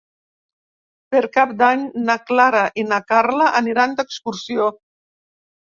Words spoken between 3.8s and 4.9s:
d'excursió.